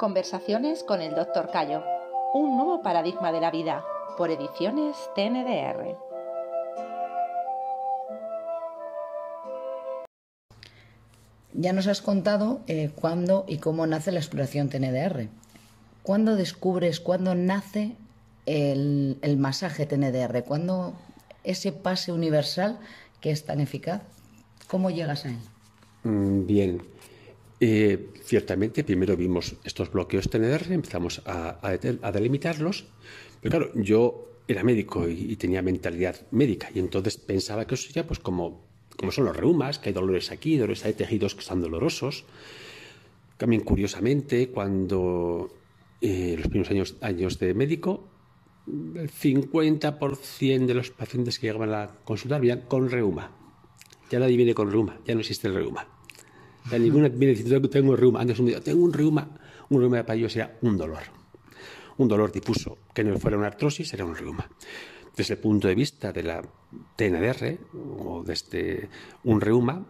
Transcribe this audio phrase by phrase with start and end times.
[0.00, 1.50] Conversaciones con el Dr.
[1.50, 1.82] Cayo.
[2.32, 3.84] Un nuevo paradigma de la vida.
[4.16, 5.94] Por ediciones TNDR.
[11.52, 15.28] Ya nos has contado eh, cuándo y cómo nace la exploración TNDR.
[16.02, 17.94] ¿Cuándo descubres, cuándo nace
[18.46, 20.44] el, el masaje TNDR?
[20.44, 20.94] ¿Cuándo
[21.44, 22.78] ese pase universal
[23.20, 24.00] que es tan eficaz?
[24.66, 25.38] ¿Cómo llegas a él?
[26.04, 26.82] Mm, Bien.
[27.60, 32.86] Eh, ciertamente, primero vimos estos bloqueos TNDR, empezamos a, a a delimitarlos,
[33.42, 38.06] pero claro, yo era médico y, tenía mentalidad médica, y entonces pensaba que eso sería
[38.06, 41.60] pues como, como son los reumas, que hay dolores aquí, dolores hay tejidos que están
[41.60, 42.24] dolorosos.
[43.36, 45.50] También, curiosamente, cuando
[46.00, 48.08] eh, los primeros años, años de médico,
[48.66, 53.30] el 50% de los pacientes que llegaban a la consulta venían con reuma.
[54.10, 55.99] Ya nadie viene con reuma, ya no existe el reuma.
[56.70, 58.20] Ya ninguna viene diciendo tengo reuma.
[58.20, 59.28] Antes un día, tengo un reuma.
[59.68, 61.02] Un reuma para ellos era un dolor.
[61.98, 64.48] Un dolor difuso, que no fuera una artrosis, era un reuma.
[65.16, 66.42] Desde el punto de vista de la
[66.96, 67.58] TNDR,
[67.98, 68.88] o desde
[69.24, 69.84] un reuma,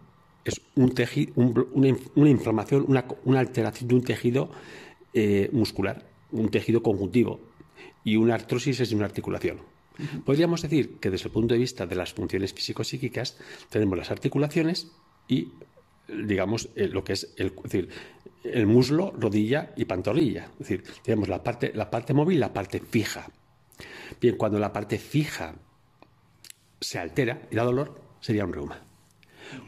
[0.44, 4.50] es un teji- un- una, inf- una inflamación, una, una alteración de un tejido
[5.12, 7.40] eh, muscular, un tejido conjuntivo.
[8.04, 9.58] Y una artrosis es una articulación.
[10.24, 13.36] Podríamos decir que desde el punto de vista de las funciones físico-psíquicas
[13.68, 14.90] tenemos las articulaciones
[15.28, 15.48] y,
[16.26, 17.88] digamos, eh, lo que es el, es decir,
[18.44, 20.50] el muslo, rodilla y pantorrilla.
[20.52, 23.28] Es decir, tenemos la parte, la parte móvil y la parte fija.
[24.20, 25.54] Bien, cuando la parte fija
[26.80, 28.86] se altera y da dolor, sería un reuma.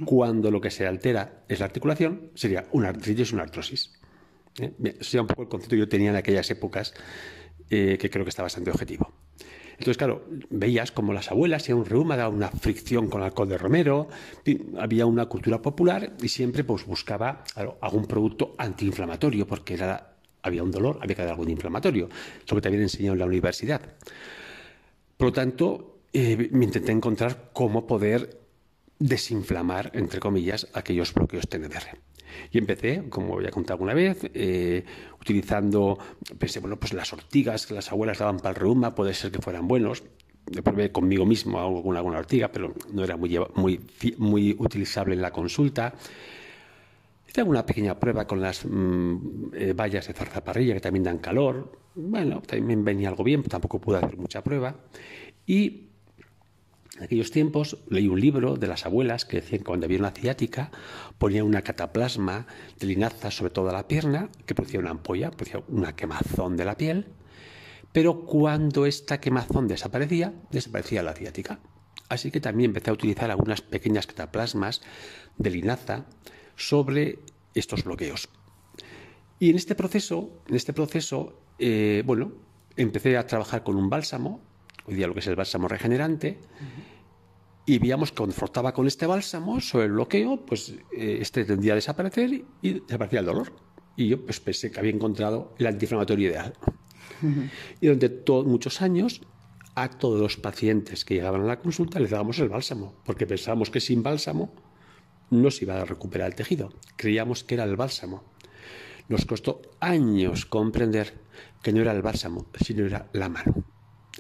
[0.05, 3.93] Cuando lo que se altera es la articulación, sería una artritis o una artrosis.
[4.59, 4.73] ¿Eh?
[4.79, 6.95] Bien, sería un poco el concepto que yo tenía en aquellas épocas,
[7.71, 9.13] eh, que creo que está bastante objetivo.
[9.83, 13.59] Entonces, claro, veías como las abuelas, si un reuma, daba una fricción con alcohol de
[13.59, 14.07] romero,
[14.79, 20.63] había una cultura popular y siempre pues, buscaba claro, algún producto antiinflamatorio, porque era, había
[20.63, 22.09] un dolor, había que dar algo inflamatorio.
[22.47, 23.81] Eso que también enseñado en la universidad.
[25.17, 28.39] Por lo tanto, eh, me intenté encontrar cómo poder
[29.01, 31.99] desinflamar, entre comillas, aquellos bloqueos TNDR.
[32.51, 34.85] Y empecé, como ya contado alguna vez, eh,
[35.21, 35.99] utilizando,
[36.39, 39.41] pensé, bueno, pues las ortigas que las abuelas daban para el reuma, puede ser que
[39.41, 40.03] fueran buenos.
[40.65, 43.81] Probé conmigo mismo alguna, alguna ortiga, pero no era muy, muy,
[44.19, 45.95] muy utilizable en la consulta.
[47.29, 49.17] Hice alguna pequeña prueba con las mm,
[49.55, 51.79] eh, vallas de zarzaparrilla que también dan calor.
[51.95, 54.75] Bueno, también venía algo bien, pero tampoco pude hacer mucha prueba.
[55.47, 55.92] Y
[57.03, 60.13] en aquellos tiempos leí un libro de las abuelas que decían que cuando había una
[60.13, 60.71] ciática
[61.19, 62.47] ponía una cataplasma
[62.79, 66.77] de linaza sobre toda la pierna que producía una ampolla, producía una quemazón de la
[66.77, 67.09] piel,
[67.91, 71.59] pero cuando esta quemazón desaparecía, desaparecía la ciática.
[72.09, 74.81] Así que también empecé a utilizar algunas pequeñas cataplasmas
[75.39, 76.07] de linaza
[76.55, 77.19] sobre
[77.53, 78.29] estos bloqueos.
[79.41, 82.31] Y en este proceso, en este proceso, eh, bueno,
[82.77, 84.41] empecé a trabajar con un bálsamo,
[84.87, 86.39] hoy día lo que es el bálsamo regenerante,
[87.65, 91.73] y veíamos que cuando frotaba con este bálsamo sobre el bloqueo, pues eh, este tendía
[91.73, 93.53] a desaparecer y desaparecía el dolor.
[93.97, 96.55] Y yo pues, pensé que había encontrado el antiinflamatorio ideal.
[97.81, 98.11] Y durante
[98.45, 99.21] muchos años,
[99.77, 103.71] a todos los pacientes que llegaban a la consulta les dábamos el bálsamo, porque pensábamos
[103.71, 104.53] que sin bálsamo
[105.31, 106.73] no se iba a recuperar el tejido.
[106.97, 108.25] Creíamos que era el bálsamo.
[109.09, 111.21] Nos costó años comprender
[111.63, 113.65] que no era el bálsamo, sino era la mano.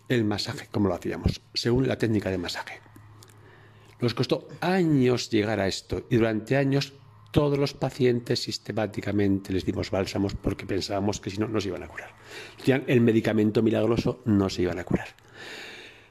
[0.09, 2.81] El masaje, como lo hacíamos, según la técnica de masaje.
[4.03, 6.93] Nos costó años llegar a esto y durante años
[7.31, 11.85] todos los pacientes sistemáticamente les dimos bálsamos porque pensábamos que si no, no se iban
[11.85, 12.11] a curar.
[12.67, 15.07] El medicamento milagroso, no se iban a curar.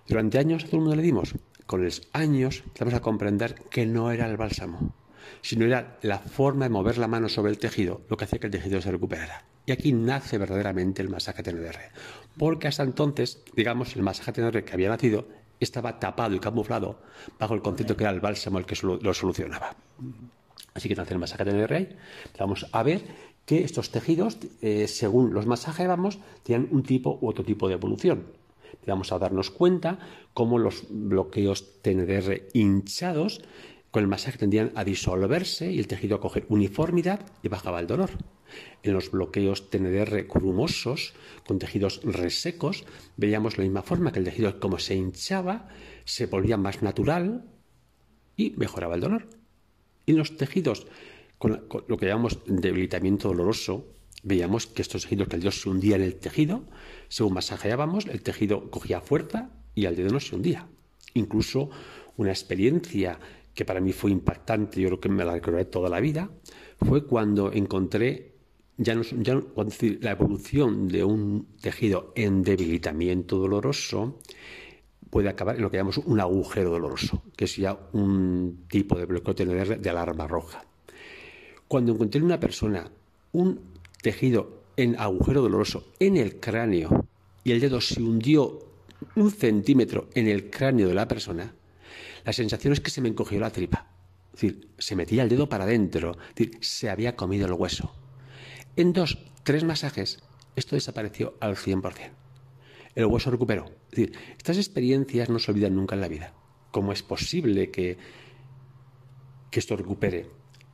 [0.08, 1.36] Durante años a todo el mundo le dimos.
[1.66, 4.96] Con los años empezamos a comprender que no era el bálsamo,
[5.42, 8.48] sino era la forma de mover la mano sobre el tejido lo que hacía que
[8.48, 9.44] el tejido se recuperara.
[9.66, 11.92] Y aquí nace verdaderamente el masaje TNR.
[12.38, 15.28] Porque hasta entonces, digamos, el masaje TNR que había nacido
[15.64, 17.00] estaba tapado y camuflado
[17.40, 19.76] bajo el concepto que era el bálsamo el que lo solucionaba.
[20.74, 21.98] Así que nace el masaje ahí.
[22.40, 23.02] Vamos a ver
[23.46, 28.26] que estos tejidos, eh, según los masajeábamos, tenían un tipo u otro tipo de evolución.
[28.88, 30.00] Vamos a darnos cuenta
[30.34, 33.42] cómo los bloqueos TNDR hinchados
[33.92, 37.88] con el masaje tendían a disolverse y el tejido a coger uniformidad y bajaba el
[37.88, 38.12] dolor.
[38.84, 41.14] En los bloqueos TNDR grumosos,
[41.46, 42.86] con tejidos resecos,
[43.18, 45.68] veíamos la misma forma que el tejido como se hinchaba,
[46.06, 47.46] se volvía más natural
[48.36, 49.28] y mejoraba el dolor.
[50.08, 50.88] En los tejidos,
[51.38, 53.88] con, lo que llamamos debilitamiento doloroso,
[54.24, 56.64] veíamos que estos tejidos que el dedo se hundía en el tejido,
[57.10, 60.68] según masajeábamos, el tejido cogía fuerza y el dedo no se hundía.
[61.14, 61.70] Incluso
[62.18, 63.20] una experiencia
[63.62, 66.32] que para mí fue impactante, yo creo que me la recordaré toda la vida,
[66.84, 68.34] fue cuando encontré
[68.76, 74.18] ya la evolución de un tejido en debilitamiento doloroso
[75.12, 79.06] puede acabar en lo que llamamos un agujero doloroso, que es ya un tipo de
[79.06, 80.66] bloqueo de alarma roja.
[81.68, 82.90] Cuando encontré en una persona
[83.34, 83.60] un
[84.02, 87.06] tejido en agujero doloroso en el cráneo
[87.44, 88.58] y el dedo se hundió
[89.16, 91.54] un centímetro en el cráneo de la persona,
[92.26, 93.88] la sensación es que se me encogió la tripa.
[94.34, 97.94] Es decir, se metía el dedo para adentro, es decir, se había comido el hueso.
[98.76, 100.20] En dos, tres masajes,
[100.56, 102.12] esto desapareció al 100%.
[102.96, 103.66] El hueso recuperó.
[103.66, 106.34] Es decir, estas experiencias no se olvidan nunca en la vida.
[106.72, 107.98] ¿Cómo es posible que,
[109.50, 110.28] que esto recupere?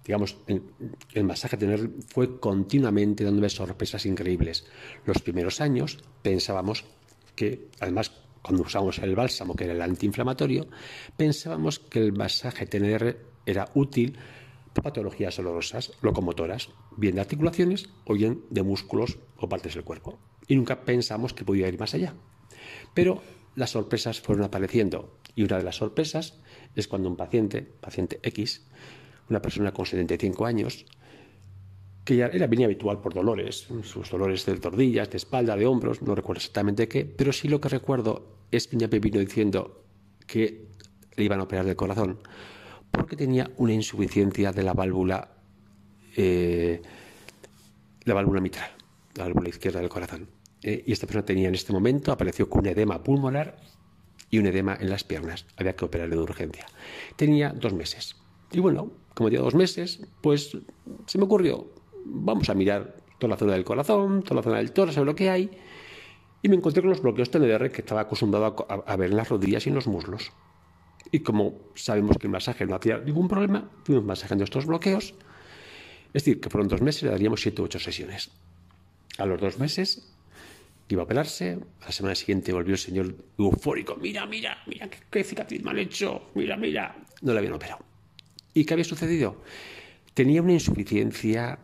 [0.07, 4.65] Digamos, el, masaje tener fue continuamente dándome sorpresas increíbles.
[5.05, 6.85] Los primeros años pensábamos
[7.35, 8.13] que, además,
[8.47, 10.67] cuando usamos el bálsamo, que era el antiinflamatorio,
[11.17, 14.17] pensábamos que el masaje TNR era útil
[14.73, 20.17] para patologías dolorosas, locomotoras, bien de articulaciones o bien de músculos o partes del cuerpo.
[20.47, 22.13] Y nunca pensamos que podía ir más allá.
[22.93, 23.21] Pero
[23.55, 25.17] las sorpresas fueron apareciendo.
[25.35, 26.39] Y una de las sorpresas
[26.73, 28.65] es cuando un paciente, paciente X,
[29.29, 30.85] una persona con 75 años,
[32.07, 36.01] que ya era bien habitual por dolores, sus dolores de tordillas, de espalda, de hombros,
[36.01, 39.83] no recuerdo exactamente qué, pero sí lo que recuerdo es que me vino diciendo
[40.25, 40.69] que
[41.17, 42.19] le iban a operar del corazón
[42.91, 45.31] porque tenía una insuficiencia de la válvula,
[46.15, 46.81] eh,
[48.05, 48.71] la válvula mitral,
[49.15, 50.29] la válvula izquierda del corazón.
[50.63, 53.57] Eh, y esta persona tenía en este momento, apareció con un edema pulmonar
[54.29, 55.45] y un edema en las piernas.
[55.57, 56.67] Había que operarle de urgencia.
[57.17, 58.15] Tenía dos meses.
[58.53, 60.57] Y bueno, como tenía dos meses, pues
[61.05, 61.76] se me ocurrió,
[62.09, 65.29] vamos a mirar toda la zona del corazón, toda la zona del ver lo que
[65.29, 65.49] hay.
[66.41, 69.65] Y me encontré con los bloqueos TNDR que estaba acostumbrado a, ver en las rodillas
[69.65, 70.31] y en los muslos.
[71.11, 75.15] Y como sabemos que el masaje no hacía ningún problema, fuimos masajando estos bloqueos.
[76.13, 78.31] Es decir, que fueron dos meses le daríamos siete u ocho sesiones.
[79.17, 80.13] A los dos meses
[80.89, 83.95] iba a operarse, a la semana siguiente volvió el señor eufórico.
[83.95, 86.29] Mira, mira, mira qué, qué cicatriz han hecho.
[86.35, 86.95] Mira, mira.
[87.21, 87.83] No le habían operado.
[88.53, 89.41] ¿Y qué había sucedido?
[90.13, 91.59] Tenía una insuficiencia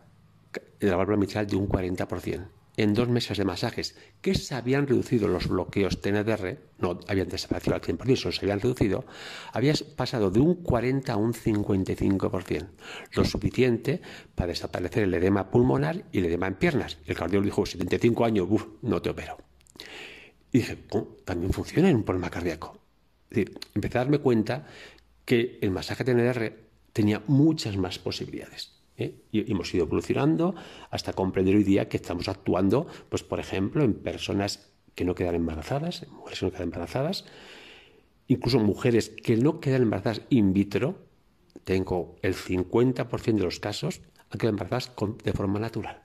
[0.85, 2.47] de la válvula mitral de un 40%.
[2.75, 7.75] En dos meses de masajes que se habían reducido los bloqueos TNDR, no habían desaparecido
[7.75, 9.05] al 100%, solo se habían reducido,
[9.51, 12.67] había pasado de un 40 a un 55%,
[13.13, 14.01] lo suficiente
[14.33, 16.97] para desaparecer el edema pulmonar y el edema en piernas.
[17.05, 19.37] El cardiólogo dijo, 75 años, uff, no te opero.
[20.51, 22.79] Y dije, oh, también funciona en un problema cardíaco.
[23.29, 24.65] Es decir, empecé a darme cuenta
[25.25, 26.53] que el masaje TNDR
[26.91, 28.82] tenía muchas más posibilidades.
[28.97, 29.15] ¿Eh?
[29.31, 30.55] Y hemos ido evolucionando
[30.89, 35.35] hasta comprender hoy día que estamos actuando, pues por ejemplo, en personas que no quedan
[35.35, 37.25] embarazadas, mujeres que no quedan embarazadas,
[38.27, 40.97] incluso mujeres que no quedan embarazadas in vitro,
[41.63, 44.91] tengo el 50% de los casos han quedado embarazadas
[45.23, 46.03] de forma natural.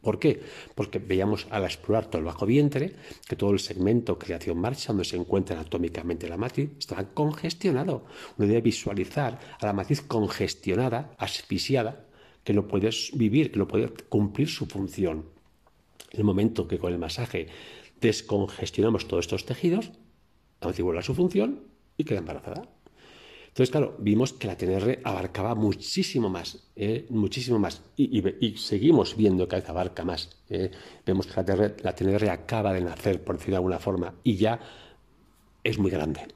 [0.00, 0.40] ¿Por qué?
[0.74, 2.94] Porque veíamos al explorar todo el bajo vientre
[3.26, 8.04] que todo el segmento creación marcha, donde se encuentra anatómicamente la matriz, estaba congestionado.
[8.36, 12.07] Uno debe visualizar a la matriz congestionada, asfixiada,
[12.48, 15.26] que lo puedes vivir, que lo puede cumplir su función.
[16.12, 17.48] En el momento que con el masaje
[18.00, 19.90] descongestionamos todos estos tejidos,
[20.62, 21.64] la vuelve a su función
[21.98, 22.62] y queda embarazada.
[23.48, 27.04] Entonces, claro, vimos que la TNR abarcaba muchísimo más, ¿eh?
[27.10, 27.82] muchísimo más.
[27.98, 30.30] Y, seguimos viendo que abarca más.
[30.48, 30.70] ¿eh?
[31.04, 34.36] Vemos que la TNR, la TNR, acaba de nacer, por decirlo de alguna forma, y
[34.36, 34.58] ya
[35.62, 36.28] es muy grande.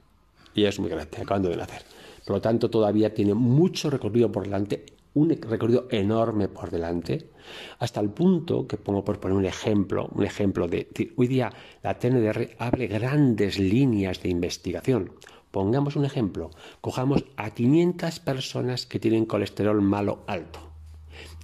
[0.54, 1.80] Y es muy grande, acabando de nacer.
[2.26, 7.30] Por lo tanto, todavía tiene mucho recorrido por delante un recorrido enorme por delante,
[7.78, 11.52] hasta el punto que pongo por poner un ejemplo, un ejemplo de, hoy día
[11.82, 15.12] la TNDR abre grandes líneas de investigación.
[15.50, 16.50] Pongamos un ejemplo,
[16.80, 20.72] cojamos a 500 personas que tienen colesterol malo alto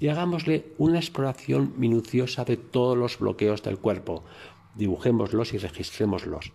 [0.01, 4.25] y hagámosle una exploración minuciosa de todos los bloqueos del cuerpo,
[4.77, 6.53] dibujémoslos y registrémoslos.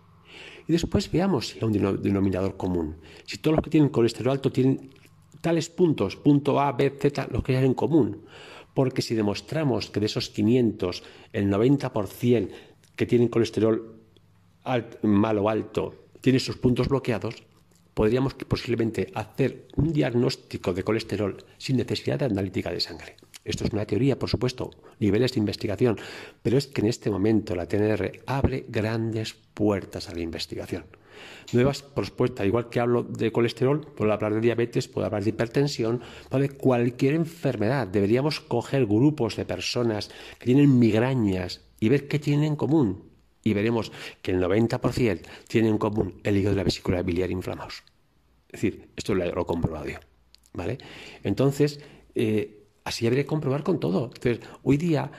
[0.67, 2.95] Y después veamos si hay un denominador común.
[3.25, 4.89] Si todos los que tienen colesterol alto tienen
[5.41, 8.25] tales puntos, punto A, B, Z, los que hay en común.
[8.73, 12.49] Porque si demostramos que de esos 500, el 90%
[12.95, 13.99] que tienen colesterol
[15.01, 17.43] malo alto tiene sus puntos bloqueados,
[17.93, 23.17] podríamos posiblemente hacer un diagnóstico de colesterol sin necesidad de analítica de sangre.
[23.45, 25.99] Esto es una teoría, por supuesto, niveles de investigación,
[26.41, 30.85] pero es que en este momento la TNR abre grandes puertas a la investigación
[31.51, 32.45] nuevas propuestas.
[32.45, 36.01] Igual que hablo de colesterol, puedo hablar de diabetes, puedo hablar de hipertensión,
[36.31, 37.87] de cualquier enfermedad.
[37.87, 43.11] Deberíamos coger grupos de personas que tienen migrañas y ver qué tienen en común.
[43.43, 43.91] Y veremos
[44.21, 47.83] que el 90% tienen en común el hígado y la vesícula biliar inflamados.
[48.47, 49.97] Es decir, esto lo, he comprobado yo.
[50.53, 50.77] ¿vale?
[51.23, 51.79] Entonces,
[52.15, 54.11] eh, así habría que comprobar con todo.
[54.13, 55.11] Entonces, hoy día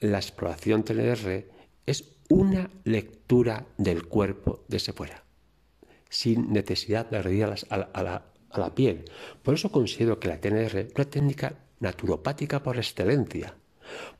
[0.00, 1.46] la exploración TNR
[1.86, 5.24] es una lectura del cuerpo desde fuera,
[6.12, 8.22] sin necesidad de agredir a,
[8.58, 9.06] la, piel.
[9.42, 13.56] Por eso considero que la TNR es una técnica naturopática por excelencia,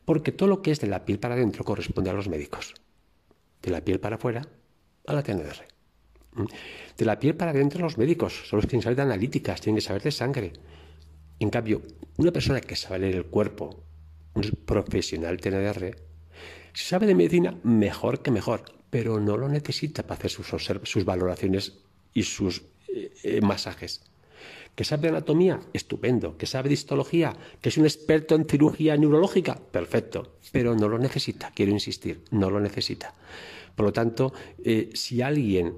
[0.03, 2.73] porque todo lo que es de la piel para adentro corresponde a los médicos,
[3.61, 4.41] de la piel para afuera
[5.05, 5.67] a la TNR.
[6.97, 9.61] De la piel para adentro los médicos, son los que tienen que saber de analíticas,
[9.61, 10.53] tienen que saber de sangre.
[11.37, 11.83] En cambio,
[12.17, 13.83] una persona que sabe leer el cuerpo,
[14.33, 15.95] un profesional TNR,
[16.73, 21.79] si sabe de medicina, mejor que mejor, pero no lo necesita para hacer sus, valoraciones
[22.13, 24.03] y sus eh, eh, masajes.
[24.75, 25.59] ¿Que sabe de anatomía?
[25.73, 26.37] Estupendo.
[26.37, 27.35] ¿Que sabe de histología?
[27.59, 29.55] ¿Que es un experto en cirugía neurológica?
[29.55, 30.37] Perfecto.
[30.51, 33.15] Pero no lo necesita, quiero insistir, no lo necesita.
[33.75, 34.31] Por lo tanto,
[34.63, 35.73] eh, si alguien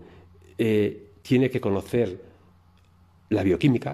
[1.21, 2.21] tiene que conocer
[3.29, 3.93] la bioquímica,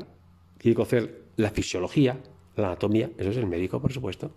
[0.58, 2.18] tiene que conocer la fisiología,
[2.56, 4.32] la anatomía, eso es el médico, por supuesto.